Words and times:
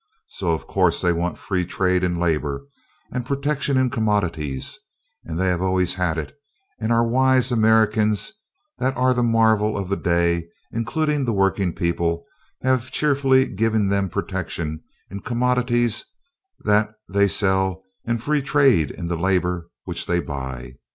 So 0.29 0.53
of 0.53 0.65
course 0.65 0.99
they 0.99 1.13
want 1.13 1.37
free 1.37 1.63
trade 1.63 2.03
in 2.03 2.17
labor, 2.19 2.63
and 3.11 3.23
protection 3.23 3.77
in 3.77 3.91
commodities; 3.91 4.79
and 5.25 5.39
they 5.39 5.45
have 5.49 5.61
always 5.61 5.93
had 5.93 6.17
it, 6.17 6.35
and 6.79 6.91
our 6.91 7.05
wise 7.07 7.51
Americans 7.51 8.31
that 8.79 8.97
are 8.97 9.13
the 9.13 9.21
marvel 9.21 9.77
of 9.77 9.89
the 9.89 9.95
day, 9.95 10.47
including 10.71 11.23
the 11.23 11.33
working 11.33 11.71
people, 11.75 12.25
have 12.63 12.89
cheerfully 12.89 13.45
given 13.45 13.89
them 13.89 14.09
protection 14.09 14.81
in 15.11 15.17
the 15.17 15.23
commodities 15.23 16.03
that 16.61 16.95
they 17.07 17.27
sell 17.27 17.83
and 18.03 18.23
free 18.23 18.41
trade 18.41 18.89
in 18.89 19.07
the 19.07 19.15
labor 19.15 19.69
which 19.83 20.07
they 20.07 20.19
buy. 20.19 20.77